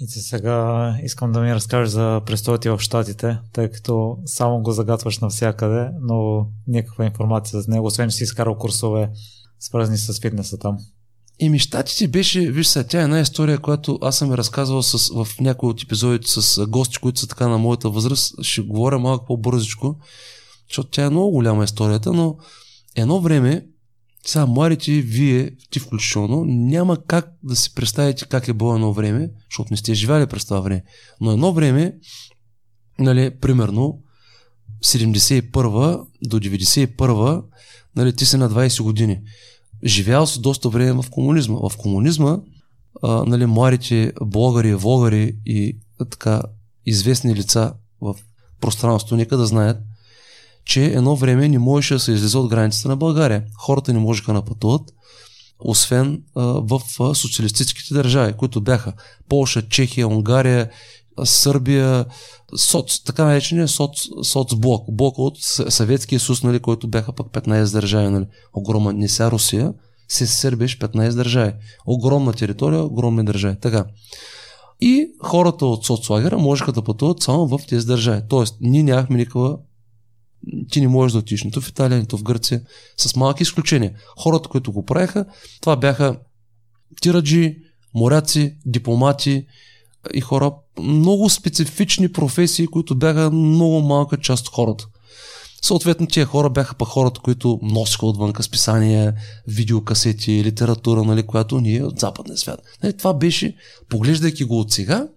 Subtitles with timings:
[0.00, 4.72] И сега искам да ми разкажеш за престоя ти в Штатите, тъй като само го
[4.72, 9.10] загатваш навсякъде, но никаква информация за него, освен че си изкарал курсове
[9.60, 10.78] свързани с фитнеса там.
[11.40, 15.40] Еми, щатите беше, виж сега, тя е една история, която аз съм разказвал с, в
[15.40, 18.34] някои от епизодите с гости, които са така на моята възраст.
[18.42, 19.96] Ще говоря малко по-бързичко,
[20.68, 22.36] защото тя е много голяма историята, но
[22.96, 23.66] едно време,
[24.26, 29.30] сега младите, вие, ти включително, няма как да си представите как е било едно време,
[29.50, 30.84] защото не сте живели през това време.
[31.20, 31.94] Но едно време,
[32.98, 34.02] нали, примерно,
[34.84, 37.44] 71 до 91
[37.96, 39.20] нали, ти си на 20 години
[39.84, 41.58] живял си доста време в комунизма.
[41.68, 42.38] В комунизма
[43.02, 45.78] а, нали, младите блогъри, влогари и
[46.10, 46.42] така
[46.86, 48.14] известни лица в
[48.60, 49.78] пространството, нека да знаят,
[50.68, 53.44] че едно време не можеше да се излезе от границата на България.
[53.58, 54.94] Хората не можеха да пътуват,
[55.60, 56.80] освен в
[57.14, 58.92] социалистическите държави, които бяха
[59.28, 60.70] Полша, Чехия, Унгария,
[61.24, 62.04] Сърбия,
[62.56, 63.90] соц, така наречения соц,
[64.22, 65.34] соцблок, блок от
[65.68, 69.72] Съветския съюз, нали, който бяха пък 15 държави, нали, огромна, не ся Русия,
[70.08, 71.52] се Сърбия 15 държави.
[71.86, 73.56] Огромна територия, огромни държави.
[73.60, 73.84] Така.
[74.80, 78.22] И хората от соцлагера можеха да пътуват само в тези държави.
[78.28, 79.58] Тоест, ние нямахме никаква
[80.70, 82.62] ти не можеш да отидеш нито в Италия, нито в Гърция,
[82.96, 83.92] с малки изключения.
[84.18, 85.24] Хората, които го правеха,
[85.60, 86.16] това бяха
[87.00, 87.56] тираджи,
[87.94, 89.46] моряци, дипломати,
[90.14, 94.86] и хора, много специфични професии, които бяха много малка част от хората.
[95.62, 99.14] Съответно, тия хора бяха па хората, които носиха отвънка списания,
[99.46, 102.60] видеокасети, литература, нали, която ние от западния свят.
[102.82, 103.56] Нали, това беше,
[103.88, 105.08] поглеждайки го от сега,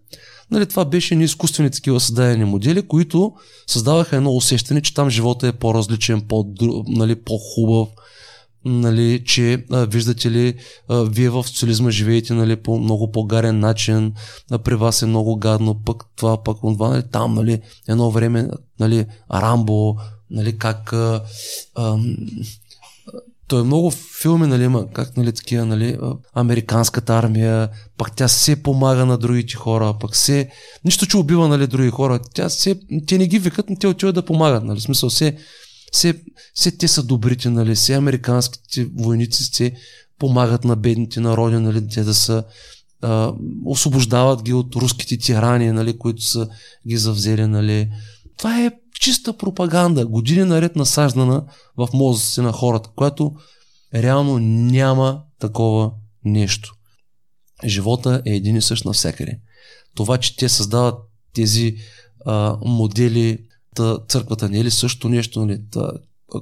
[0.52, 3.34] нали, това беше ни изкуствени такива създадени модели, които
[3.68, 6.46] създаваха едно усещане, че там живота е по-различен, по,
[6.88, 7.90] нали, по-хубав,
[8.66, 10.56] нали, че а, виждате ли,
[10.88, 14.14] а, вие в социализма живеете нали, по много по-гарен начин,
[14.52, 18.50] а, при вас е много гадно, пък това, пък това, нали, там, нали, едно време,
[18.80, 19.96] нали, Рамбо,
[20.30, 21.24] нали, как а,
[21.76, 21.98] а,
[23.52, 23.92] той е много
[24.22, 25.98] филми, нали, има как, нали, такива, нали,
[26.34, 30.50] американската армия, пък тя се помага на другите хора, пък се,
[30.86, 34.16] нищо, че убива, нали, други хора, тя се, те не ги викат, но те отиват
[34.16, 35.38] да помагат, нали, в смисъл, се,
[35.92, 36.14] все,
[36.54, 39.72] все те са добрите, нали, все американските войници се
[40.20, 42.44] помагат на бедните народи, нали, те да са
[43.02, 43.34] а,
[43.66, 46.48] освобождават ги от руските тирани, нали, които са
[46.88, 47.90] ги завзели, нали.
[48.42, 51.46] Това е чиста пропаганда, години наред насаждана
[51.78, 53.36] в мозъците на хората, която
[53.94, 55.92] реално няма такова
[56.26, 56.76] нещо.
[57.66, 59.40] Живота е един и същ навсякъде.
[59.96, 60.96] Това, че те създават
[61.34, 61.76] тези
[62.26, 63.40] а, модели
[63.76, 65.46] Та, църквата не е ли също нещо?
[65.46, 65.62] Нали?
[65.72, 65.92] Та,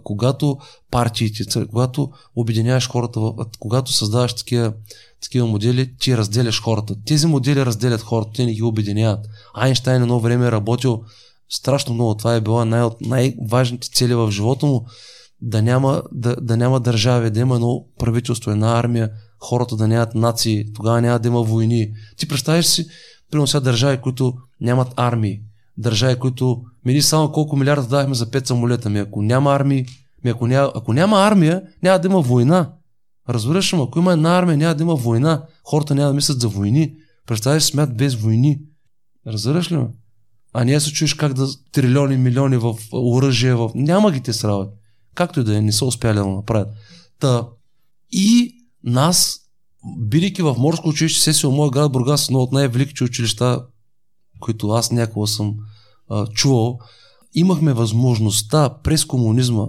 [0.04, 0.58] когато
[0.92, 3.20] партиите, когато обединяваш хората,
[3.60, 4.74] когато създаваш такива,
[5.22, 6.96] такива модели, ти разделяш хората.
[7.06, 9.26] Тези модели разделят хората, те не ги обединяват.
[9.54, 11.04] Айнштайн едно време е работил
[11.50, 12.16] страшно много.
[12.16, 14.86] Това е била най- от най-важните цели в живота му.
[15.42, 20.16] Да няма, да, да няма държави, да има едно правителство, една армия, хората да нямат
[20.16, 21.92] нации, тогава няма да има войни.
[22.18, 22.86] Ти представяш си,
[23.32, 25.42] примерно сега държави, които нямат армии,
[25.78, 28.90] държави, които ми само колко милиарда давахме за пет самолета.
[28.90, 29.86] Ми ако няма армии,
[30.24, 32.74] ми ако, няма, ако няма армия, няма да има война.
[33.30, 35.44] Разбираш ли, ако има една армия, няма да има война.
[35.64, 36.94] Хората няма да мислят за войни.
[37.28, 38.60] Представяш смят без войни.
[39.28, 39.88] Разбираш ли ме?
[40.54, 43.72] А ние се чуеш как да трилиони, милиони в оръжие, в...
[43.76, 44.74] няма ги те срават.
[45.16, 46.68] Както и да е, не са успяли да направят.
[47.20, 47.48] Та,
[48.12, 49.40] и нас,
[49.98, 53.66] бидейки в морско училище, сесия моя град Бургас, едно от най-великите училища,
[54.40, 55.56] които аз някога съм
[56.10, 56.80] а, чувал,
[57.34, 59.66] имахме възможността през комунизма,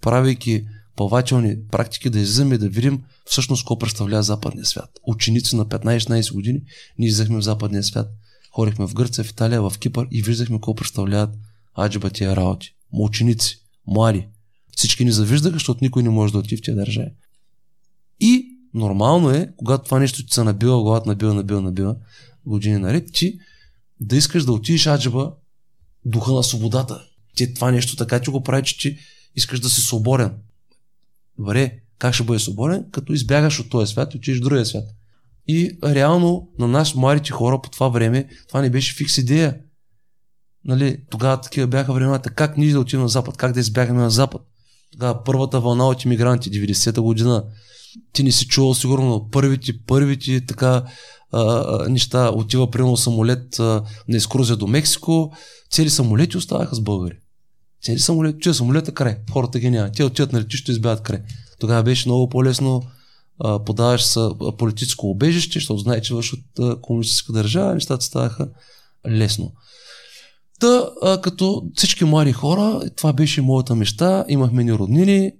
[0.00, 0.64] правейки
[0.96, 4.90] плавателни практики, да излизаме да видим всъщност какво представлява западния свят.
[5.06, 6.60] Ученици на 15-16 години
[6.98, 8.08] ние излизахме в западния свят.
[8.54, 11.30] Ходихме в Гърция, в Италия, в Кипър и виждахме какво представляват
[11.78, 12.74] аджиба тия работи.
[12.92, 14.26] Ученици, млади.
[14.76, 17.10] Всички ни завиждаха, защото никой не може да отиде в тия държави.
[18.20, 21.96] И нормално е, когато това нещо ти се набива, главата набива, набива, набива,
[22.46, 23.38] години наред, ти
[24.00, 25.32] да искаш да отидеш аджаба
[26.04, 27.04] духа на свободата.
[27.36, 28.98] Ти това нещо така че го прави, че ти
[29.36, 30.32] искаш да си свободен.
[31.38, 32.86] Добре, как ще бъде свободен?
[32.90, 34.84] Като избягаш от този свят и отидеш в другия свят.
[35.48, 39.56] И реално на нас, младите хора по това време, това не беше фикс идея.
[40.64, 42.30] Нали, тогава такива бяха времената.
[42.30, 43.36] Как ние да отидем на Запад?
[43.36, 44.42] Как да избягаме на Запад?
[44.92, 47.44] Тогава първата вълна от иммигранти, 90-та година.
[48.12, 50.84] Ти не си чувал сигурно първите, първите така
[51.32, 52.30] а, неща.
[52.30, 55.32] Отива примерно самолет а, на екскурзия до Мексико.
[55.70, 57.16] Цели самолети оставаха с българи.
[57.82, 59.16] Цели самолети, че самолета край.
[59.32, 59.92] Хората ги няма.
[59.92, 61.20] Те отиват на летището и избягат край.
[61.60, 62.82] Тогава беше много по-лесно
[63.66, 66.40] подаваш са политическо убежище, защото знае, че вършат
[66.82, 68.48] комунистическа държава, нещата ставаха
[69.08, 69.52] лесно.
[70.60, 75.32] Та, а, като всички млади хора, това беше моята мечта, имахме ни роднини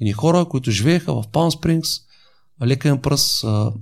[0.00, 1.90] и ни хора, които живееха в Палм Спрингс,
[2.66, 3.44] лекен пръс.
[3.44, 3.72] А,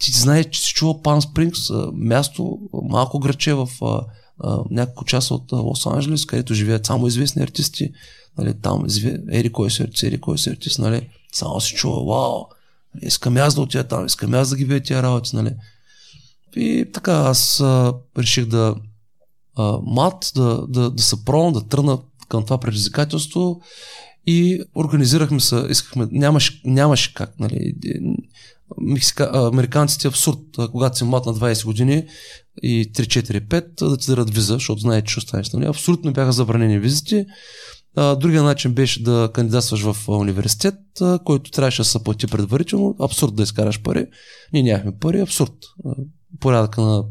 [0.00, 1.58] ти знаеш, че си чува Палм Спрингс,
[1.92, 4.00] място, малко граче в а,
[4.38, 7.90] а, няколко часа от Лос-Анджелес, където живеят само известни артисти.
[8.38, 8.86] Нали, там
[9.32, 12.44] ери кой си артист, ери кой си артист, нали, само се чува, вау,
[13.02, 15.54] искам аз да отида там, искам аз да ги видя тия работи, нали.
[16.56, 18.74] И така, аз а, реших да
[19.56, 21.98] а, мат, да, да, да се пробвам, да тръгна
[22.28, 23.60] към това предизвикателство
[24.26, 27.74] и организирахме се, искахме, нямаше, нямаше как, нали,
[28.80, 30.38] Мексика, американците абсурд,
[30.72, 32.06] когато си млад на 20 години
[32.62, 35.50] и 3-4-5 да ти дадат виза, защото знаете, че останеш.
[35.52, 35.66] Нали?
[35.66, 37.26] Абсолютно бяха забранени визите.
[37.96, 40.74] Другия начин беше да кандидатстваш в университет,
[41.24, 42.96] който трябваше да се плати предварително.
[43.00, 44.06] Абсурд да изкараш пари.
[44.52, 45.52] Ние нямахме пари, абсурд.
[46.40, 47.04] Порядъка на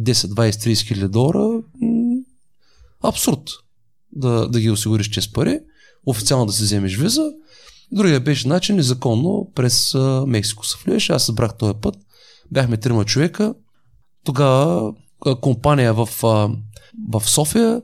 [0.00, 1.62] 10, 20, 30 хиляди долара.
[3.02, 3.42] Абсурд
[4.12, 5.60] да, да ги осигуриш чрез пари.
[6.06, 7.32] Официално да си вземеш виза.
[7.92, 9.94] Другия беше начин незаконно през
[10.26, 11.10] Мексико се влияш.
[11.10, 11.96] Аз събрах този път.
[12.50, 13.54] Бяхме трима човека.
[14.24, 14.92] Тогава
[15.40, 16.08] компания в,
[17.08, 17.82] в София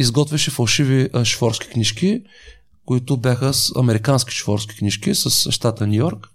[0.00, 2.22] изготвяше фалшиви шофьорски книжки,
[2.84, 6.28] които бяха с американски шофьорски книжки с щата Нью Йорк.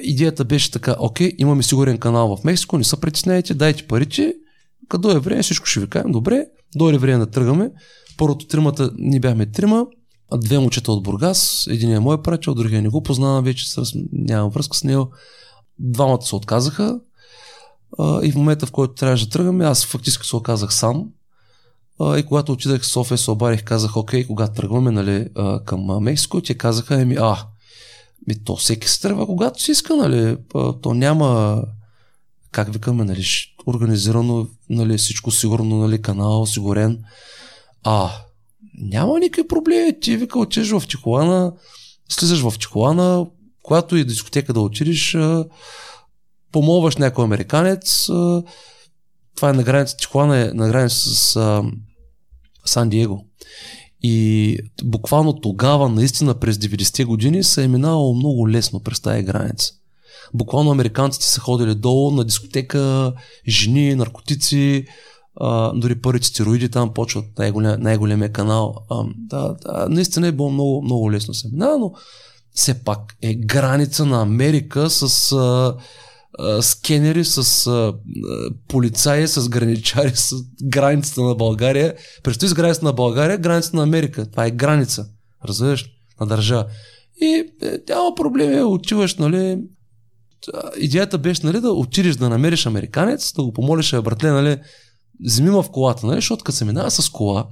[0.00, 4.34] Идеята беше така, окей, имаме сигурен канал в Мексико, не се притесняйте, дайте парите,
[4.88, 6.46] като е време, всичко ще ви кажем, добре,
[6.76, 7.70] дойде време да тръгваме.
[8.16, 9.86] Първото тримата, ние бяхме трима,
[10.36, 14.50] две момчета от Бургас, един е мой приятел, другия не го познавам вече, с, нямам
[14.50, 15.10] връзка с него.
[15.78, 17.00] Двамата се отказаха
[18.22, 21.04] и в момента, в който трябваше да тръгваме, аз фактически се оказах сам.
[22.00, 25.28] И когато отидах в София, се обарих, казах, окей, когато тръгваме нали,
[25.64, 27.46] към Мексико, те казаха, еми, а,
[28.26, 30.36] ми, то всеки се тръгва, когато си иска, нали,
[30.82, 31.62] то няма,
[32.52, 33.24] как викаме, нали,
[33.66, 37.04] организирано, нали, всичко сигурно, нали, канал, осигурен.
[37.82, 38.10] А,
[38.78, 40.00] няма никакви проблеми.
[40.00, 41.52] Ти вика, отидеш в Тихуана,
[42.08, 43.26] слизаш в Тихуана,
[43.62, 45.16] когато и дискотека да отидеш,
[46.52, 48.06] помолваш някой американец.
[49.36, 51.62] Това е на граница, Тихуана е на граница с
[52.64, 53.24] Сан Диего.
[54.02, 59.72] И буквално тогава, наистина през 90-те години, се е минало много лесно през тази граница.
[60.34, 63.12] Буквално американците са ходили долу на дискотека,
[63.48, 64.84] жени, наркотици,
[65.40, 68.74] а, дори първите стероиди там почват най-голем, най-големия канал.
[68.90, 71.92] А, да, да, наистина е било много, много лесно се минава, но
[72.54, 75.76] все пак е граница на Америка с а,
[76.60, 77.94] скенери, с а,
[78.68, 80.34] полицаи, с граничари, с
[80.64, 81.94] границата на България.
[82.22, 84.30] Представи с границата на България, границата на Америка.
[84.30, 85.06] Това е граница.
[85.44, 85.86] Разбираш?
[86.20, 86.66] На държава.
[87.20, 89.58] И е, няма проблеми, отиваш, нали,
[90.78, 94.58] идеята беше нали, да отидеш да намериш американец, да го помолиш, братле, нали,
[95.24, 96.16] вземи в колата, нали?
[96.16, 97.46] Защото като се минава с кола,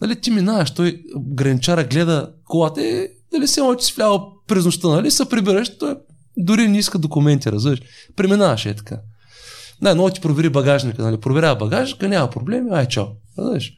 [0.00, 1.02] нали, ти минаваш, той
[1.34, 5.96] граничара гледа колата и дали се че си влява през нощта, нали, се прибираш, той
[6.36, 7.80] дори не иска документи, разбираш.
[8.16, 9.00] Преминаваш е така.
[9.82, 13.06] Да, но ти провери багажника, нали, проверява багажника, няма проблеми, ай чао.
[13.38, 13.72] Разбираш.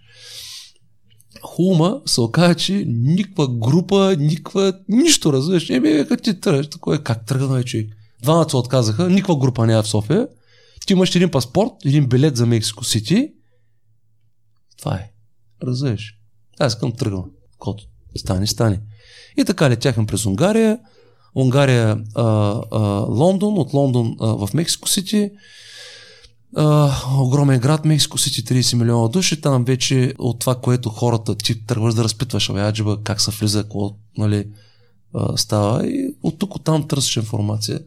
[1.42, 5.70] Хума се оказа, че никаква група, никаква, нищо, разбираш.
[5.70, 7.90] Еми, като ти тръгнеш, такова е, как тръгна, човек.
[8.22, 10.28] Двамата се отказаха, никаква група няма в София.
[10.86, 13.28] Ти имаш един паспорт, един билет за Мексико Сити.
[14.78, 15.10] Това е.
[15.62, 16.14] Разбираш?
[16.60, 17.24] Аз искам тръгвам.
[17.58, 17.84] Кото
[18.16, 18.80] стане, стане.
[19.36, 20.78] И така летяхме през Унгария.
[21.34, 22.24] Унгария, а,
[22.70, 25.30] а, Лондон, от Лондон а, в Мексико Сити.
[26.56, 29.40] А, огромен град, Мексико Сити, 30 милиона души.
[29.40, 33.62] Там вече от това, което хората ти тръгваш да разпитваш, абе, аджиба, как се влиза,
[33.62, 34.46] какво нали,
[35.14, 35.86] а, става.
[35.86, 37.80] И от тук, от там търсиш информация.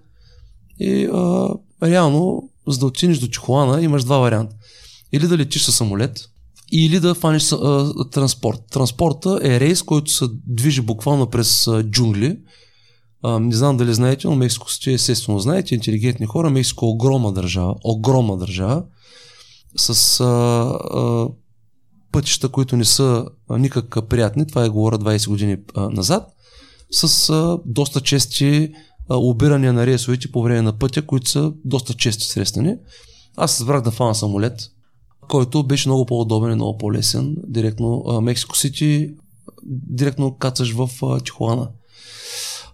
[0.79, 1.49] И а,
[1.83, 4.55] реално за да отидеш до Чихуана, имаш два варианта.
[5.11, 6.29] Или да летиш със самолет,
[6.71, 8.61] или да фаниш а, транспорт.
[8.71, 12.37] Транспорта е рейс, който се движи буквално през а, джунгли.
[13.23, 16.49] А, не знам дали знаете, но Мексико сте естествено знаете, интелигентни хора.
[16.49, 18.83] Мексико е огромна държава, огромна държава,
[19.75, 21.27] с а, а,
[22.11, 24.47] пътища, които не са никак приятни.
[24.47, 26.27] Това е говоря 20 години а, назад.
[26.91, 28.71] С а, доста чести
[29.09, 32.75] обирания на рейсовете по време на пътя, които са доста чести срещани.
[33.37, 34.59] Аз се разбрах да фана самолет,
[35.27, 37.35] който беше много по-удобен и много по-лесен.
[37.47, 39.09] Директно Мексико Сити,
[39.65, 40.89] директно кацаш в
[41.23, 41.69] Тихуана.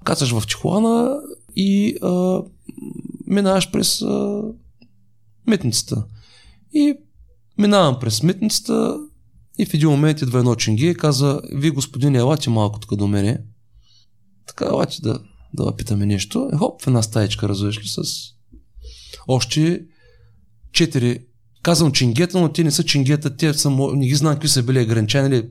[0.04, 1.20] Кацаш в Тихуана
[1.56, 2.42] и а,
[3.28, 4.44] минаваш през а,
[5.48, 6.06] митницата.
[6.74, 6.94] И
[7.58, 9.00] минавам през митницата
[9.60, 13.08] и в един момент идва едно чинги и каза, вие господин, елате малко тук до
[13.08, 13.42] мене.
[14.48, 15.20] Така, елате да,
[15.54, 16.50] да питаме нещо.
[16.54, 18.04] Е, хоп, в една стаечка, разбираш ли, с
[19.28, 19.86] още
[20.72, 21.20] четири
[21.64, 24.82] Казвам чингета, но те не са чингета, те са, не ги знам какви са били
[24.82, 25.30] ограничени.
[25.30, 25.50] Нали?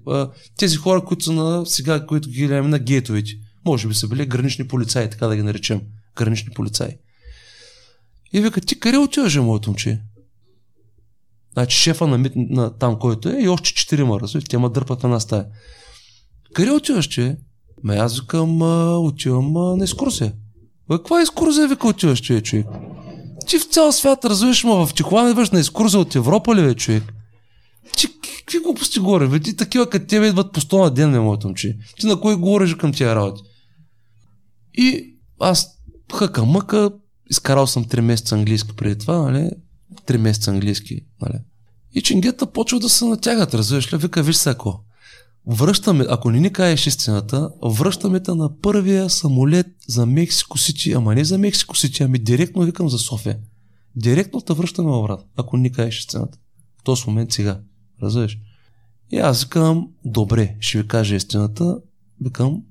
[0.59, 3.31] Тези хора, които са на сега, които ги гледаме на гейтовете,
[3.65, 5.81] може би са били гранични полицаи, така да ги наречем.
[6.17, 6.97] Гранични полицаи.
[8.33, 10.01] И вика, ти къде отиваш, моето момче?
[11.53, 15.05] Значи шефа на, мит, на там, който е, и още четирима, разбираш, те ма дърпат
[15.05, 15.47] една стая.
[16.53, 17.37] Къде отиваш, че?
[17.85, 18.63] Ме аз викам,
[19.05, 20.33] отивам а, на екскурсия.
[20.89, 22.67] Бе, каква екскурсия вика отиваш, че, човек?
[23.47, 26.75] Ти в цял свят развиваш, ма в Тихуана идваш на екскурзия от Европа ли, бе,
[26.75, 27.13] човек?
[27.97, 29.41] Ти какви глупости говори, бе?
[29.41, 31.77] Ти такива като тебе идват по 100 на ден, бе, моето момче.
[32.01, 33.43] Ти на кой говориш към тия работи?
[34.75, 35.69] И аз
[36.15, 36.91] хъка мъка,
[37.31, 39.51] изкарал съм 3 месеца английски преди това, нали?
[40.07, 41.39] 3 месеца английски, нали?
[41.95, 43.97] И чингета почва да се натягат, разбираш ли?
[43.97, 44.81] Вика, виж ако
[45.47, 51.15] връщаме, ако не ни кажеш истината, връщаме те на първия самолет за Мексико Сити, ама
[51.15, 53.39] не за Мексико Сити, ами директно викам за София.
[53.97, 56.39] Директно те връщаме обратно, ако не ни кажеш истината.
[56.81, 57.61] В този момент сега.
[58.03, 58.39] Разбираш?
[59.11, 61.79] И аз викам, добре, ще ви кажа истината.
[62.21, 62.63] Викам,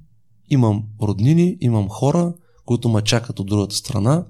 [0.51, 2.33] имам роднини, имам хора,
[2.65, 4.25] които ме чакат от другата страна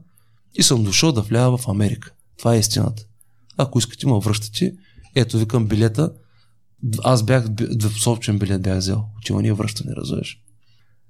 [0.54, 2.14] и съм дошъл да влява в Америка.
[2.38, 3.04] Това е истината.
[3.58, 4.76] Ако искате, ме връщате.
[5.16, 6.14] Ето, викам билета.
[7.04, 7.46] Аз бях,
[8.00, 9.06] собствен билет бях взел.
[9.18, 10.38] Отиване връщане, разбираш.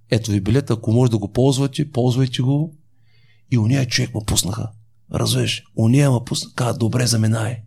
[0.10, 2.78] Ето ви билет, ако може да го ползвате, ползвайте го.
[3.52, 4.72] И уния човек ме пуснаха.
[5.14, 5.64] Разбираш?
[5.76, 6.56] Уния ме пуснаха.
[6.56, 7.64] Каза, добре, заминай.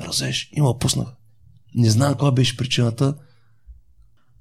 [0.00, 0.50] Разбираш?
[0.52, 1.14] И ме пуснаха.
[1.74, 3.16] Не знам каква беше причината.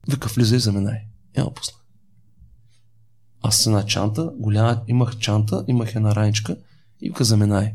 [0.09, 0.99] Вика, влизай, заминай.
[1.37, 1.82] И ме пуснаха.
[3.43, 6.55] Аз с една чанта, голяма, имах чанта, имах една раничка
[7.01, 7.73] и вика заминай.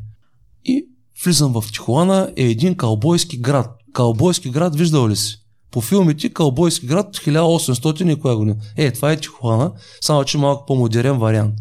[0.65, 0.87] И
[1.25, 3.77] влизам в Тихуана, е един калбойски град.
[3.93, 5.39] Калбойски град, виждал ли си?
[5.71, 8.57] По филмите Калбойски град 1800 и коя година.
[8.77, 11.55] Е, това е Тихуана, само че малко по-модерен вариант.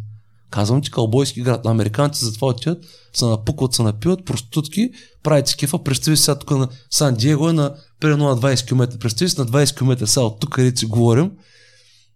[0.49, 1.65] Казвам ти Калбойски град.
[1.65, 2.83] Американците затова отиват,
[3.13, 4.89] се напукват, се напиват, проститутки,
[5.23, 5.83] правят си кефа.
[5.83, 8.97] Представи сега тук на Сан Диего е на примерно на 20 км.
[8.99, 11.31] Представи си на 20 км сега от тук, където си говорим,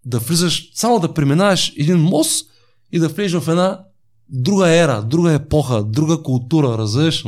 [0.06, 2.52] да влизаш, само да преминаваш един мост
[2.92, 3.86] и да влезеш в една
[4.30, 7.26] друга ера, друга епоха, друга култура, разбираш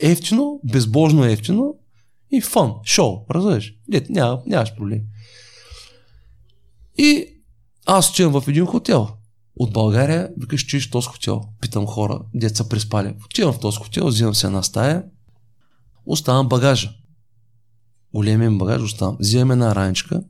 [0.00, 1.74] Ефтино, безбожно ефтино
[2.30, 3.74] и фан, шоу, разбираш?
[3.88, 5.00] Нет, няма, нямаш проблем.
[6.98, 7.26] И
[7.86, 9.08] аз отивам в един хотел.
[9.56, 11.42] От България, викаш, че този хотел.
[11.60, 13.14] Питам хора, деца приспали.
[13.24, 15.04] Отивам в този хотел, взимам се една стая,
[16.06, 16.94] оставам багажа.
[18.14, 19.16] Големия багаж оставам.
[19.20, 20.22] Взимам една раничка,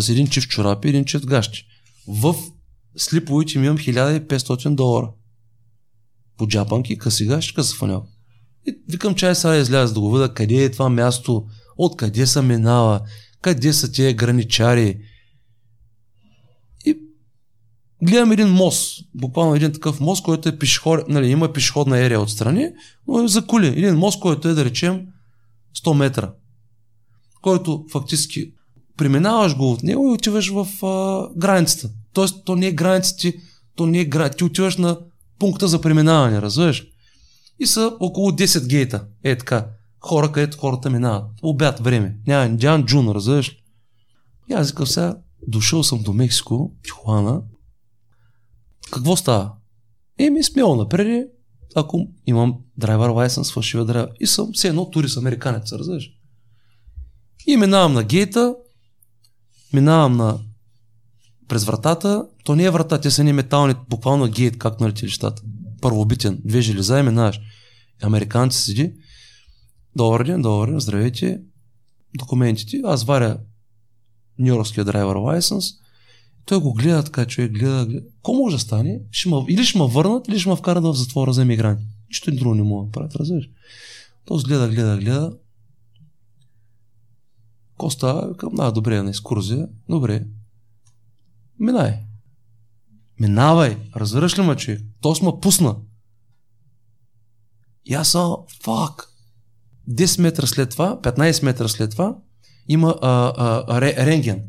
[0.00, 1.66] с един чиф чорапи и един чиф гащи.
[2.08, 2.34] В
[2.96, 5.10] слиповите ми имам 1500 долара.
[6.38, 8.04] По джапанки, къси гащи, къса фанел.
[8.66, 11.46] И викам, чай сега изляза да го видя къде е това място,
[11.76, 13.00] откъде се минава,
[13.42, 14.98] къде са тия граничари.
[16.84, 16.98] И
[18.02, 22.68] гледам един мост, буквално един такъв мост, който е пешеход, нали, има пешеходна ерия отстрани,
[23.08, 23.66] но е за кули.
[23.66, 25.06] Един мост, който е да речем
[25.84, 26.32] 100 метра,
[27.42, 28.52] който фактически
[29.02, 31.90] преминаваш го от него и отиваш в а, границата.
[32.12, 33.34] Тоест, то не е границата ти,
[33.76, 34.36] то не е граница.
[34.36, 34.98] Ти отиваш на
[35.38, 36.86] пункта за преминаване, разбираш?
[37.58, 39.04] И са около 10 гейта.
[39.24, 39.66] Е така.
[40.00, 41.24] Хора, където хората минават.
[41.42, 42.16] Обяд време.
[42.26, 43.56] Няма Индиан Джун, разбираш?
[44.50, 45.16] И аз викам сега,
[45.48, 47.42] дошъл съм до Мексико, Тихуана.
[48.92, 49.52] Какво става?
[50.18, 51.30] Еми, смело напред,
[51.74, 54.10] ако имам драйвер лайсенс, фалшива драйвер.
[54.20, 56.10] И съм все едно турист американец, разбираш?
[57.46, 58.54] И минавам на гейта,
[59.72, 60.38] минавам на
[61.48, 65.42] през вратата, то не е врата, те са ни метални, буквално гейт, както на летилищата.
[65.80, 67.40] Първобитен, две железа и минаваш.
[68.02, 68.94] Американци седи,
[69.96, 71.40] добър ден, добър ден, здравейте,
[72.18, 73.38] документите, аз варя
[74.38, 75.64] Нью-Йоркския драйвер лайсенс,
[76.44, 78.06] той го гледа така, човек гледа, гледа.
[78.22, 79.00] Ко може да стане?
[79.10, 81.84] Ще ма, или ще ме върнат, или ще ме вкарат в затвора за емигранти.
[82.08, 83.48] Нищо друго не мога да правят, разбираш?
[84.24, 85.32] Той гледа, гледа, гледа.
[87.82, 89.68] Коста, към, да, добре, на екскурзия.
[89.88, 90.24] Добре.
[91.58, 91.98] Минай.
[93.20, 93.76] Минавай.
[93.96, 94.80] Разбираш ли ме, че?
[95.00, 95.76] То сме пусна.
[97.84, 99.08] И аз съм, фак.
[99.90, 102.16] 10 метра след това, 15 метра след това,
[102.68, 103.32] има а,
[103.68, 104.42] а, ре, рентген.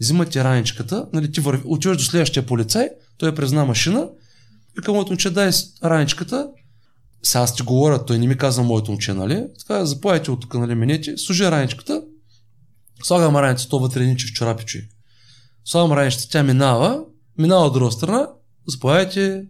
[0.00, 2.88] Взимат ти раничката, нали, ти върви, отиваш до следващия полицай,
[3.18, 4.08] той е презна машина,
[4.78, 5.50] и към моето момче дай
[5.84, 6.50] раничката,
[7.22, 9.46] сега аз ти говоря, той не ми каза моето момче, нали?
[9.58, 12.03] Така, заповядайте от тук, нали, минете, служи раничката,
[13.04, 14.88] Слагам раницата, то вътре ниче в чорапи, човек.
[15.64, 17.00] Слагам раницата, тя минава,
[17.38, 18.28] минава от друга страна,
[18.68, 19.44] заповядайте,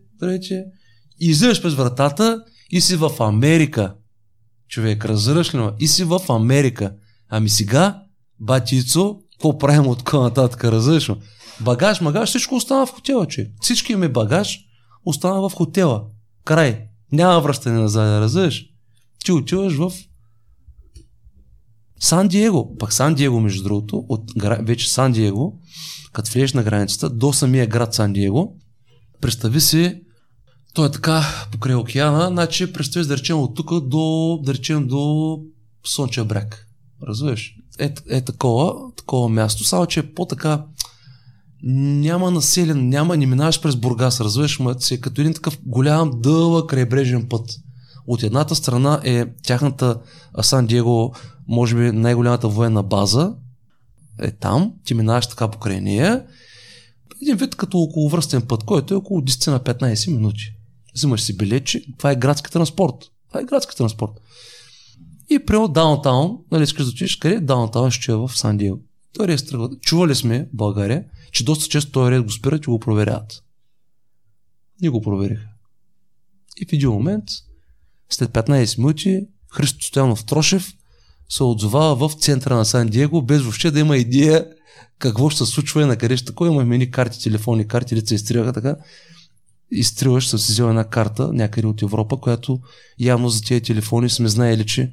[1.21, 3.95] и излизаш през вратата и си в Америка.
[4.69, 6.95] Човек, разбираш ли И си в Америка.
[7.29, 8.03] Ами сега,
[8.41, 11.11] батицо, какво правим от тук нататък, разбираш
[11.61, 13.53] Багаж, магаж, всичко остана в хотела, че.
[13.61, 14.61] Всички ми багаж
[15.05, 16.05] остана в хотела.
[16.45, 16.81] Край.
[17.13, 18.65] Няма връщане назад, разбираш?
[19.25, 19.93] Ти отиваш в
[22.05, 22.77] Сан Диего.
[22.79, 25.53] Пак Сан Диего, между другото, от вече Сан Диего,
[26.13, 28.57] като влезеш на границата, до самия град Сан Диего,
[29.21, 30.01] представи си,
[30.75, 35.39] той е така покрай океана, значи представи да речем от тук до, да речем до
[35.87, 36.67] Слънчев бряг.
[37.09, 37.55] Разбираш?
[37.79, 40.65] Е, е такова, такова място, само че е по-така
[41.63, 46.11] няма населен, няма, не минаваш през Бургас, разбираш, ма си е като един такъв голям,
[46.15, 47.51] дълъг крайбрежен път.
[48.07, 50.01] От едната страна е тяхната
[50.43, 51.15] Сан Диего,
[51.49, 53.35] може би най-голямата военна база,
[54.21, 56.25] е там, ти минаваш така покрай нея,
[57.23, 60.43] един вид като околовръстен път, който е около 10 на 15 минути.
[60.95, 62.95] Взимаш си билетче, това е градски транспорт.
[63.29, 64.13] Това е градски транспорт.
[65.31, 67.41] И при даунтаун, нали искаш да отидеш къде?
[67.41, 68.79] Даунтаун ще е в Сан Диего.
[69.13, 69.71] Той рейс тръгва.
[69.81, 73.43] Чували сме в България, че доста често този рейс го спират и го проверяват.
[74.81, 75.49] Ние го провериха.
[76.57, 77.25] И в един момент,
[78.11, 80.73] след 15 минути, Христо Стоянов Трошев
[81.29, 84.47] се отзовава в центъра на Сан Диего, без въобще да има идея
[84.99, 86.51] какво ще се случва и на къде ще такова.
[86.51, 88.77] Имаме ни карти, телефони, карти, лица изтриваха така.
[89.71, 92.61] Изтриваш, си взел една карта някъде от Европа, която
[92.99, 94.93] явно за тези телефони сме знаели, че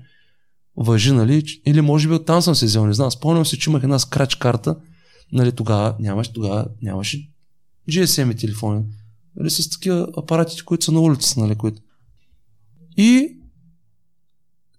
[0.78, 1.62] въжи, нали?
[1.66, 3.12] Или може би оттам съм се взел, не знам.
[3.12, 4.76] Спомням се, че имах една скрач карта,
[5.32, 7.30] нали, тогава нямаше, тогава нямаше
[7.90, 8.84] GSM телефони.
[9.36, 11.82] Нали, с такива апаратите, които са на улицата, нали, които.
[12.98, 13.38] И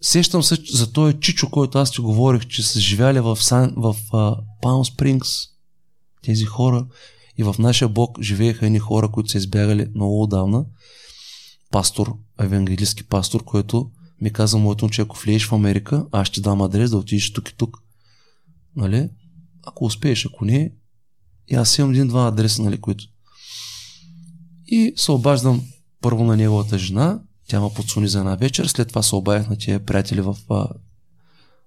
[0.00, 3.96] сещам се за този чичо, който аз ти говорих, че са живяли в, Сан, в
[4.12, 5.48] uh, Palm Springs.
[6.22, 6.86] Тези хора.
[7.38, 10.64] И в нашия блок живееха едни хора, които са избягали много отдавна.
[11.70, 13.90] Пастор, евангелистски пастор, който
[14.20, 17.48] ми каза моето че ако влезеш в Америка, аз ще дам адрес да отидеш тук
[17.48, 17.78] и тук.
[18.76, 19.10] Нали?
[19.62, 20.72] Ако успееш, ако не,
[21.48, 23.04] и аз имам един-два адреса, нали, които.
[24.66, 25.62] И се обаждам
[26.00, 27.20] първо на неговата жена,
[27.52, 30.36] тя ме подсуни за една вечер, след това се обадих на тия приятели в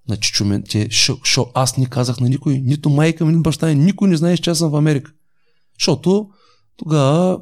[0.08, 3.66] на Чичумен, те, шо, шо, аз не казах на никой, нито майка ми, нито баща
[3.66, 5.12] ми, никой не знае, че аз съм в Америка.
[5.78, 6.28] Защото
[6.76, 7.40] тогава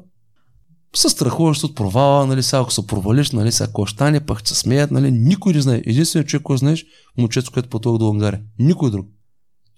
[0.97, 4.55] се страхуваш от провала, нали, сега ако се провалиш, нали, сега ако стане, пък се
[4.55, 5.83] смеят, нали, никой не знае.
[5.87, 6.85] Единственият човек, който знаеш,
[7.19, 8.41] момчето, което пътува до Унгария.
[8.59, 9.09] Никой друг.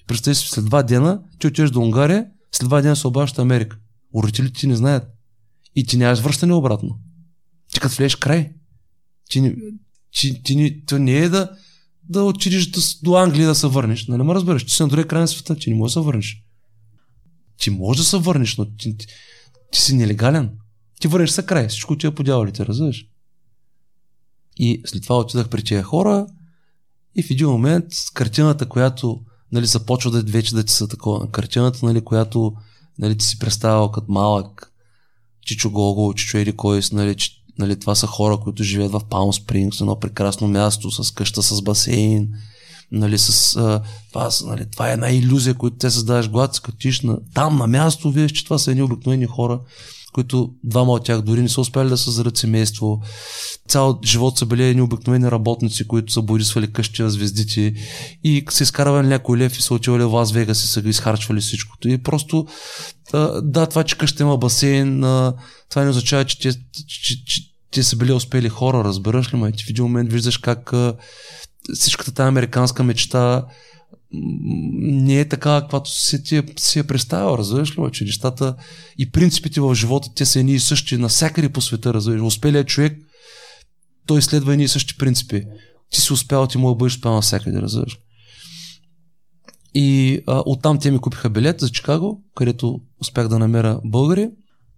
[0.06, 3.78] Представи си, след два дена ти отиваш до Унгария, след два дена се обаждаш Америка.
[4.16, 5.04] Родителите ти не знаят.
[5.76, 6.98] И ти нямаш връщане обратно.
[7.72, 8.52] Ти като влезеш край.
[9.28, 9.54] Ти,
[10.12, 11.56] ти, ти, ти, то не е да,
[12.08, 12.70] да отидеш
[13.02, 14.06] до, Англия да се върнеш.
[14.06, 14.64] Нали ме разбираш?
[14.64, 16.42] Ти си на другия край на света, ти не можеш да се върнеш.
[17.58, 19.06] Ти можеш да се върнеш, но ти, ти,
[19.72, 20.50] ти си нелегален.
[21.00, 23.06] Ти върнеш се край, всичко ти е по дяволите, разбираш?
[24.56, 26.26] И след това отидах при тия хора
[27.14, 27.84] и в един момент
[28.14, 29.20] картината, която
[29.52, 31.30] нали, започва да вече да ти са такова.
[31.30, 32.56] Картината, нали, която
[32.98, 34.72] нали, ти си представял като малък,
[35.40, 37.16] Чичо Гого, Чичо Ери Койс, нали,
[37.58, 41.62] нали, това са хора, които живеят в Палм Спрингс, едно прекрасно място, с къща с
[41.62, 42.28] басейн,
[42.92, 47.18] нали, с, а, това, нали, това е една иллюзия, която те създаваш, когато скатиш на,
[47.34, 49.60] там на място, виж, че това са едни обикновени хора,
[50.16, 53.02] които двама от тях дори не са успяли да създадат семейство.
[53.68, 57.74] Цял живот са били едни обикновени работници, които са борисвали къщи на звездите
[58.24, 61.40] и се изкарвали някой лев и са отивали в Лас Вегас и са ги изхарчвали
[61.40, 61.88] всичкото.
[61.88, 62.46] И просто
[63.42, 65.00] да, това, че къща има басейн,
[65.70, 66.52] това не означава, че те,
[66.86, 69.52] че, че, те са били успели хора, разбираш ли, ма?
[69.52, 70.72] Ти в един момент виждаш как
[71.74, 73.44] всичката тази американска мечта
[74.80, 78.54] не е така, каквато си, ти, си е представил, разбираш ли, че нещата
[78.98, 82.22] и принципите в живота, те са едни и същи навсякъде по света, разбираш.
[82.22, 82.98] Успелият човек,
[84.06, 85.42] той следва едни и същи принципи.
[85.90, 87.98] Ти си успял, ти му бъдеш успял навсякъде, разбираш.
[89.74, 94.30] И а, оттам те ми купиха билет за Чикаго, където успях да намеря българи.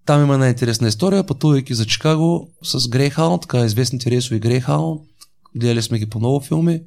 [0.06, 5.00] Там има една интересна история, пътувайки за Чикаго с Greyhound, така известните рейсови Greyhound.
[5.56, 6.80] Гледали сме ги по много филми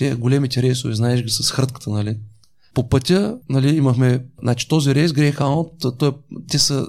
[0.00, 2.16] те големите рейсове, знаеш ги с хрътката, нали?
[2.74, 6.12] По пътя, нали, имахме, значи този рейс, Greyhound, той,
[6.48, 6.88] те са,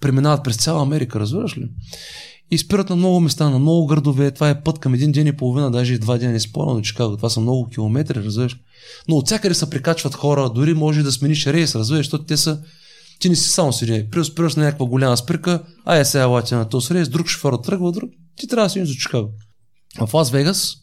[0.00, 1.68] преминават през цяла Америка, разбираш ли?
[2.50, 4.30] И спират на много места, на много градове.
[4.30, 6.80] Това е път към един ден и половина, даже и два дни не спорно до
[6.80, 7.16] Чикаго.
[7.16, 8.56] Това са много километри, разбираш.
[9.08, 12.62] Но от всякъде се прикачват хора, дори може да смениш рейс, разбираш, защото те са
[13.18, 14.06] ти не си само седи.
[14.24, 17.92] Спираш на някаква голяма спирка, а е сега лати на този рейс, друг шофьор тръгва,
[17.92, 18.10] друг.
[18.36, 19.30] Ти трябва да си за Чикаго.
[20.06, 20.80] В Лас Вегас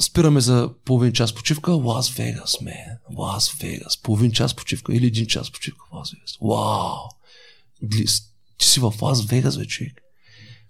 [0.00, 1.72] спираме за половин час почивка.
[1.72, 2.98] Лас Вегас, мен.
[3.18, 4.02] Лас Вегас.
[4.02, 6.38] Половин час почивка или един час почивка Лас Вегас.
[6.40, 6.96] Вау!
[8.58, 9.94] Ти си в Лас Вегас, вече.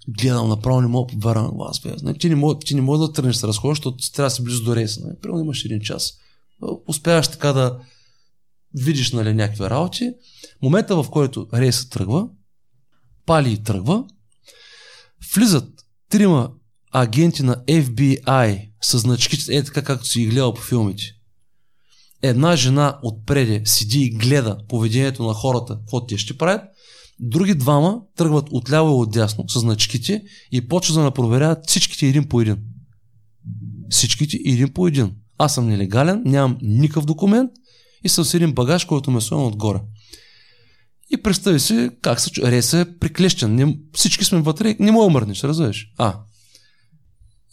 [0.09, 2.03] Гледам направо, не мога да повярвам Лас Вегас.
[2.03, 4.45] Не, ти, не мога, ти не мога да тръгнеш да разходиш, защото трябва да си
[4.45, 5.01] близо до рейса.
[5.23, 6.19] Примерно имаш един час.
[6.89, 7.79] Успяваш така да,
[8.75, 10.13] видиш нали, някакви работи,
[10.63, 12.29] момента в който рейсът тръгва,
[13.27, 14.05] пали и тръгва,
[15.35, 15.69] влизат
[16.11, 16.51] трима
[16.95, 21.05] агенти на FBI с значките, е така както си ги гледал по филмите.
[22.23, 26.63] Една жена отпреде седи и гледа поведението на хората, какво те ще правят.
[27.21, 32.41] Други двама тръгват отляво и отдясно с значките и почват да проверяват всичките един по
[32.41, 32.57] един.
[33.91, 35.13] Всичките един по един.
[35.39, 37.51] Аз съм нелегален, нямам никакъв документ
[38.05, 39.81] и съм с един багаж, който ме слоем отгоре.
[41.11, 43.55] И представи си как се Реса е приклещен.
[43.55, 45.87] Не, всички сме вътре, не мога мърнеш, разбираш.
[45.99, 46.21] А.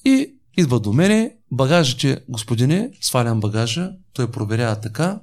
[0.05, 5.19] И идва до мене, багажите, господине, свалям багажа, той проверява така,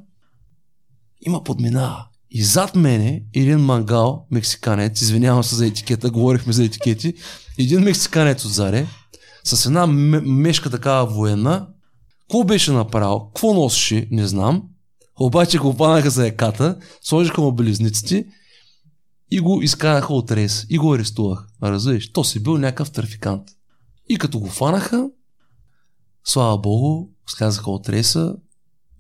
[1.27, 2.07] има подминава.
[2.31, 7.15] И зад мене един мангал, мексиканец, извинявам се за етикета, говорихме за етикети,
[7.59, 8.87] един мексиканец отзаре,
[9.45, 11.69] с една мешка такава военна,
[12.21, 14.63] какво беше направил, какво носеше, не знам,
[15.21, 18.27] обаче го панаха за еката, сложиха му белезниците
[19.31, 21.47] и го изкараха от рейс и го арестувах.
[21.63, 23.43] Разбираш, то си бил някакъв трафикант.
[24.09, 25.11] И като го фанаха,
[26.25, 28.37] слава богу, слязаха от рейса,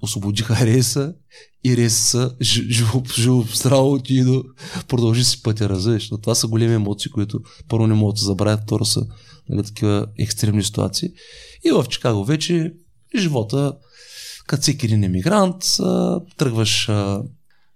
[0.02, 1.14] освободиха рейса
[1.64, 3.02] и рейса живо,
[3.72, 4.42] отиде
[4.88, 6.10] продължи си пътя, разбираш.
[6.10, 9.06] Но това са големи емоции, които първо не могат да забравят, второ са
[9.48, 11.08] нали, такива екстремни ситуации.
[11.64, 12.74] И в Чикаго вече
[13.16, 13.76] живота
[14.46, 15.62] като всеки един емигрант,
[16.36, 16.90] тръгваш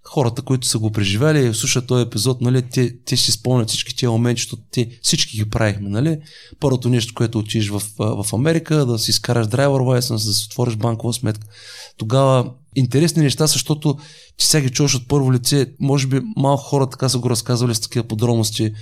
[0.05, 4.09] хората, които са го преживяли, слушат този епизод, нали, те, те ще спомнят всички тези
[4.09, 5.89] моменти, защото те всички ги правихме.
[5.89, 6.19] Нали.
[6.61, 10.77] Първото нещо, което отидеш в, в Америка, да си изкараш драйвер license, да си отвориш
[10.77, 11.47] банкова сметка.
[11.97, 13.97] Тогава интересни неща, защото
[14.37, 15.67] ти сега ги чуваш от първо лице.
[15.81, 18.73] Може би малко хора така са го разказвали с такива подробности.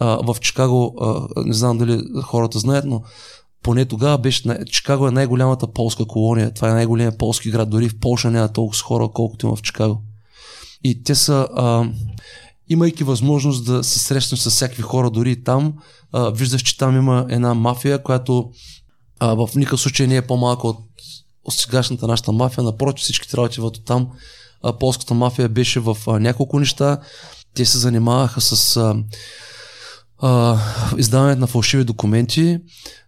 [0.00, 3.02] А, в Чикаго, а, не знам дали хората знаят, но
[3.62, 7.98] поне тогава беше, Чикаго е най-голямата полска колония, това е най-големият полски град, дори в
[8.00, 10.02] Полша няма толкова хора, колкото има в Чикаго.
[10.84, 11.90] И те са, а,
[12.68, 15.74] имайки възможност да се срещнеш с всякакви хора, дори там,
[16.12, 18.50] а, виждаш, че там има една мафия, която
[19.20, 20.78] а, в никакъв случай не е по-малка от,
[21.44, 24.08] от сегашната нашата мафия, напротив всички трябва от там.
[24.62, 27.00] А, полската мафия беше в а, няколко неща,
[27.54, 28.96] те се занимаваха с а,
[30.18, 30.58] а,
[30.98, 32.58] издаването на фалшиви документи,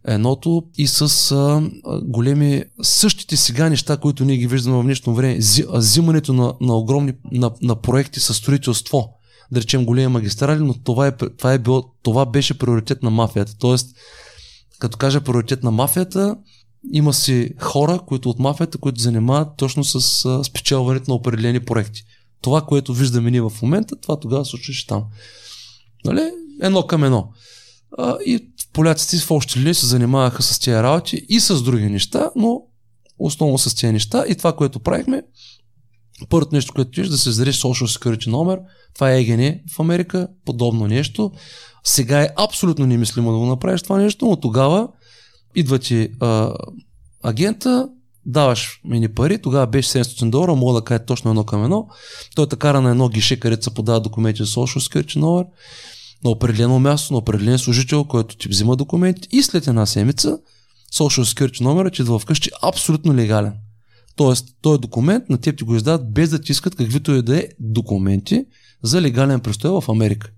[0.05, 1.70] едното и с а,
[2.03, 5.38] големи същите сега неща, които ние ги виждаме в днешно време,
[5.73, 9.09] взимането на, на огромни на, на проекти със строителство,
[9.53, 13.55] да речем големи магистрали, но това, е, това, е било, това беше приоритет на мафията.
[13.59, 13.96] Тоест,
[14.79, 16.37] като кажа приоритет на мафията,
[16.92, 22.05] има си хора, които от мафията, които занимават точно с а, спечелването на определени проекти.
[22.42, 25.05] Това, което виждаме ние в момента, това тогава случваше там.
[26.05, 26.31] Нали?
[26.61, 27.29] Едно към едно.
[27.99, 32.31] А, и поляците в общи линии се занимаваха с тези работи и с други неща,
[32.37, 32.62] но
[33.18, 34.25] основно с тези неща.
[34.29, 35.23] И това, което правихме,
[36.29, 38.59] първото нещо, което виждаш, да се издадеш Social Security номер,
[38.94, 41.33] това е ЕГН в Америка, подобно нещо.
[41.85, 44.88] Сега е абсолютно немислимо да го направиш това нещо, но тогава
[45.55, 46.55] идва ти а,
[47.23, 47.88] агента,
[48.27, 51.88] даваш мини пари, тогава беше 700 долара, мога да кажа точно едно към едно.
[52.35, 55.46] Той те кара на едно гише, където се подава документи за Social Security номер
[56.24, 60.38] на определено място, на определен служител, който ти взима документи и след една седмица
[60.92, 63.52] Social Security номерът идва вкъщи абсолютно легален.
[64.16, 67.38] Тоест, този документ на теб ти го издават без да ти искат каквито и да
[67.38, 68.44] е документи
[68.83, 70.30] за легален престой в Америка.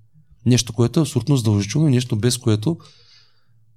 [0.47, 2.79] Нещо, което е абсолютно задължително и нещо без което,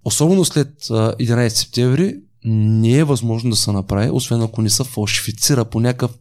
[0.03, 2.15] особено след 11 септември,
[2.45, 6.11] не е възможно да се направи, освен ако не се фалшифицира по някакъв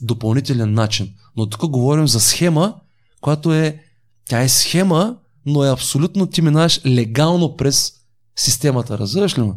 [0.00, 1.14] допълнителен начин.
[1.36, 2.74] Но тук говорим за схема,
[3.20, 3.82] която е
[4.28, 7.92] тя е схема, но е абсолютно ти минаваш легално през
[8.36, 9.52] системата, разбираш ли ме?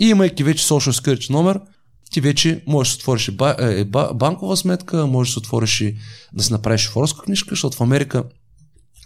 [0.00, 1.60] И имайки вече Social Security номер,
[2.10, 5.96] ти вече можеш да отвориш и ба, е, банкова сметка, можеш да отвориш и
[6.32, 8.24] да си направиш шофьорска книжка, защото в Америка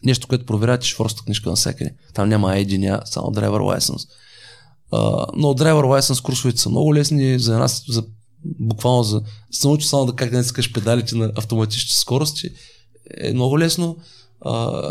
[0.05, 1.85] нещо, което проверяват е шофьорска книжка на всеки.
[2.15, 4.09] Там няма ID, само driver license.
[4.93, 8.05] Uh, но driver license курсовете са много лесни за нас, за,
[8.45, 12.51] буквално за, се научи само да как да не искаш педалите на автоматични скорости.
[13.21, 13.97] Е много лесно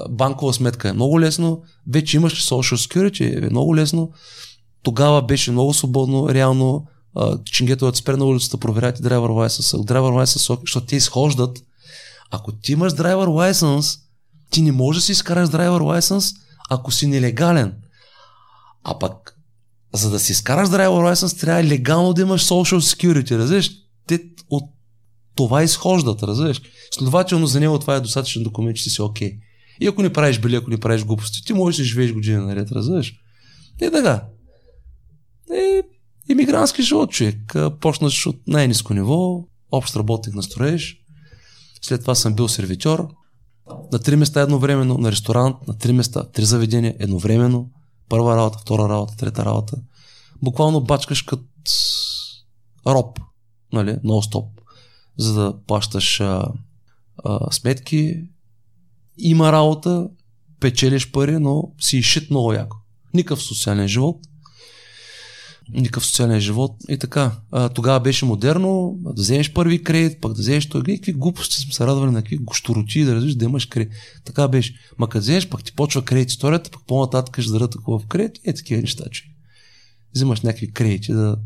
[0.09, 4.11] банкова сметка е много лесно, вече имаш social security е много лесно.
[4.83, 6.85] Тогава беше много свободно, реално
[7.45, 9.77] чингетовете спре на улицата, проверяйте driver license.
[9.77, 11.63] Driver защото те изхождат.
[12.31, 13.99] Ако ти имаш driver license,
[14.49, 16.35] ти не можеш да си изкараш driver license,
[16.69, 17.75] ако си нелегален.
[18.83, 19.39] А пък,
[19.93, 23.71] за да си изкараш driver license, трябва легално да имаш social security, разбираш?
[24.07, 24.63] Те от
[25.35, 26.61] това изхождат, разбираш?
[26.91, 29.31] Следователно за него това е достатъчен документ, че си окей.
[29.31, 29.39] Okay.
[29.79, 32.71] И ако не правиш били, ако не правиш глупости, ти можеш да живееш години наред,
[32.71, 33.13] разбираш?
[33.81, 34.25] И така.
[35.53, 35.81] Е,
[36.29, 37.55] иммигрантски живот, човек.
[37.79, 41.03] Почнаш от най-низко ниво, общ работник на строеж,
[41.83, 43.07] След това съм бил сервитьор.
[43.91, 47.69] На три места едновременно, на ресторант, на три места, три заведения едновременно.
[48.09, 49.77] Първа работа, втора работа, трета работа.
[50.41, 51.43] Буквално бачкаш като
[52.87, 53.19] роб,
[53.73, 54.47] нали, нон-стоп,
[55.17, 56.51] за да плащаш а,
[57.23, 58.23] а, сметки.
[59.17, 60.07] Има работа,
[60.59, 62.77] печелиш пари, но си изшит много яко.
[63.13, 64.17] Никакъв социален живот.
[65.69, 66.71] Никакъв социален живот.
[66.89, 67.31] И така.
[67.51, 70.83] А, тогава беше модерно да вземеш първи кредит, пък да вземеш той.
[70.83, 73.93] Какви глупости сме се радвали на какви гощороти да разбиш да имаш кредит.
[74.25, 74.75] Така беше.
[74.97, 78.39] Ма като вземеш, пък ти почва кредит историята, пък по-нататък ще дадат такова в кредит.
[78.45, 79.23] Е, такива неща, че.
[80.15, 81.37] Взимаш някакви кредити да,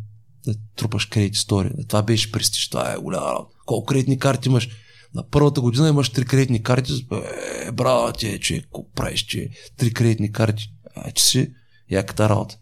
[0.46, 1.74] да трупаш кредит история.
[1.88, 2.70] Това беше престиж.
[2.70, 3.56] Това е голяма работа.
[3.66, 4.70] Колко кредитни карти имаш?
[5.16, 7.08] На първата година имаш три кредитни карти.
[7.66, 8.64] Е, браво, ти, че,
[8.96, 10.72] правиш, че три кредитни карти?
[10.96, 11.52] А, че си
[11.90, 12.58] яката работа.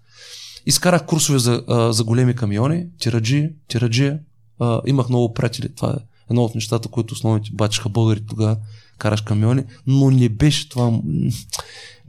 [0.65, 4.13] Изкарах курсове за, а, за големи камиони, тираджи, тираджи.
[4.59, 5.75] А, имах много приятели.
[5.75, 8.57] Това е едно от нещата, които основните бачаха българи тогава.
[8.97, 10.99] Караш камиони, но не беше това.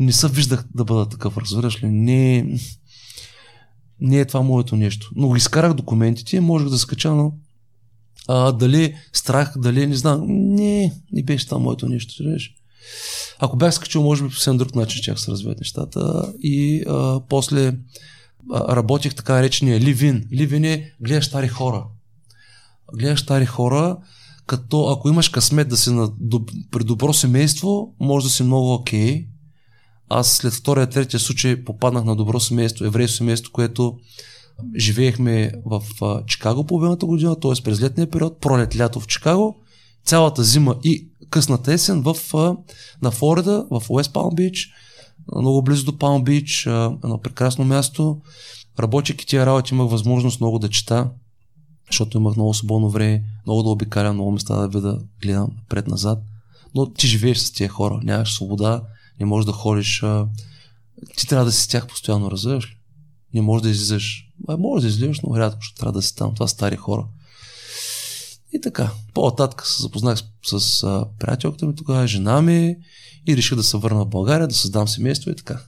[0.01, 1.87] Не се виждах да бъда такъв, разбираш ли?
[1.87, 2.59] Не,
[4.01, 5.11] не е това моето нещо.
[5.17, 7.33] Но изкарах документите, можех да скача, но
[8.29, 10.25] а, дали страх, дали не знам.
[10.29, 12.15] Не, не беше това моето нещо.
[12.25, 12.55] Разбираш?
[13.39, 16.33] Ако бях скачил, може би по съвсем друг начин ще се развият нещата.
[16.43, 17.69] И а, после
[18.53, 20.29] а, работих така наречения ливин.
[20.33, 21.85] Ливин е гледаш стари хора.
[22.95, 23.97] Гледаш стари хора,
[24.47, 28.75] като ако имаш късмет да си на, до, при добро семейство, може да си много
[28.75, 29.15] окей.
[29.15, 29.27] Okay.
[30.09, 33.99] Аз след втория, третия случай попаднах на добро семейство, еврейско семейство, което
[34.77, 37.63] живеехме в а, Чикаго половината година, т.е.
[37.65, 39.57] през летния период, пролет, лято в Чикаго,
[40.05, 42.57] цялата зима и късната есен в, а,
[43.03, 44.71] на Флорида, в Уест Палм Бич,
[45.37, 48.21] много близо до Палм Бич, едно прекрасно място.
[48.79, 51.11] Работейки тия работи имах възможност много да чета,
[51.91, 56.19] защото имах много свободно време, много да обикалям, много места да видя, гледам пред-назад.
[56.75, 58.83] Но ти живееш с тия хора, нямаш свобода,
[59.21, 60.03] не можеш да ходиш.
[60.03, 60.29] А...
[61.17, 62.76] Ти трябва да си с тях постоянно, разбираш ли?
[63.37, 64.29] Не можеш да излизаш.
[64.49, 66.35] А, можеш да излизаш, но рядко ще трябва да си там.
[66.35, 67.07] Това са стари хора.
[68.53, 68.91] И така.
[69.15, 72.77] По-нататък се запознах с, с приятелката ми тогава, жена ми
[73.27, 75.61] и реших да се върна в България, да създам семейство и така.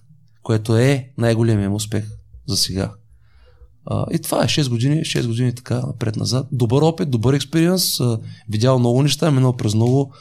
[0.42, 2.04] Което е най-големият успех
[2.46, 2.92] за сега.
[3.86, 6.46] А, и това е 6 години, 6 години така напред-назад.
[6.52, 7.98] Добър опит, добър експириенс,
[8.48, 10.14] видял много неща, минал през много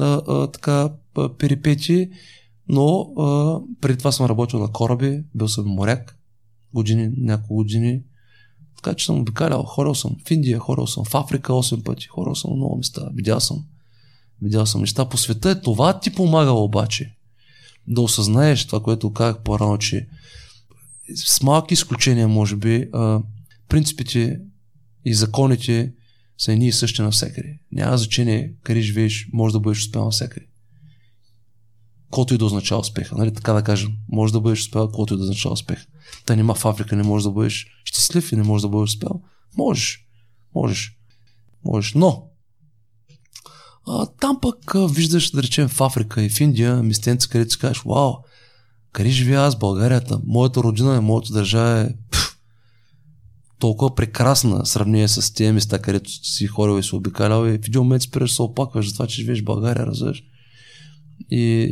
[0.00, 0.90] а, а, така
[1.38, 2.10] перипети,
[2.68, 6.18] но а, преди това съм работил на кораби, бил съм моряк,
[6.74, 8.02] години, няколко години.
[8.76, 12.34] Така че съм обикалял, хорал съм в Индия, хорал съм в Африка 8 пъти, хорал
[12.34, 13.64] съм много места, видял съм.
[14.42, 15.50] Видял съм неща по света.
[15.50, 17.14] Е, това ти помага обаче
[17.88, 20.08] да осъзнаеш това, което казах по-рано, че
[21.14, 22.90] с малки изключения, може би,
[23.68, 24.40] принципите
[25.04, 25.92] и законите
[26.38, 27.58] са едни и същи навсякъде.
[27.72, 30.46] Няма значение къде живееш, може да бъдеш успял навсякъде.
[32.10, 33.34] Колото и да означава успеха, нали?
[33.34, 33.92] така да кажем.
[34.08, 35.86] Може да бъдеш успял, колото и да означава успех.
[36.26, 39.22] Та нема в Африка не може да бъдеш щастлив и не може да бъдеш успял.
[39.56, 40.06] Можеш.
[40.54, 40.96] Можеш.
[41.64, 41.94] Можеш.
[41.94, 42.28] Но,
[43.86, 47.58] а, там пък а, виждаш, да речем, в Африка и в Индия, местенца, където си
[47.58, 48.14] кажеш, вау,
[48.92, 52.20] къде живея аз, Българията, моята родина, моята държава е пъл,
[53.58, 57.66] толкова прекрасна в сравнение с тези места, където си хорил и си обикалял и в
[57.66, 60.22] един момент спираш се опакваш за това, че живееш в България, разбираш.
[61.30, 61.68] И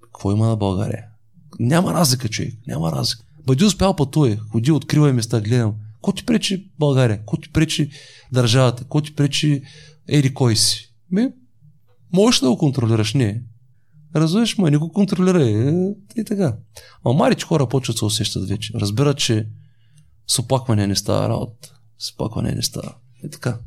[0.00, 1.04] какво има на България?
[1.60, 2.54] Няма разлика, човек.
[2.66, 3.24] Няма разлика.
[3.46, 4.36] Бъди успял пътувай.
[4.36, 5.74] Ходи, откривай места, гледам.
[6.00, 7.24] Ко ти пречи България?
[7.24, 7.90] Ко ти пречи
[8.32, 8.84] държавата?
[8.84, 9.62] Ко ти пречи
[10.08, 10.94] еди кой си?
[11.10, 11.28] Ми,
[12.12, 13.42] можеш да го контролираш, не.
[14.16, 15.68] Разбираш, ма не го контролирай.
[15.68, 16.56] Е, и така.
[17.06, 18.72] А марич хора почват се усещат вече.
[18.74, 19.48] Разбират, че
[20.26, 21.74] с оплакване не става работа.
[21.98, 22.94] С оплакване не става.
[23.24, 23.58] И така.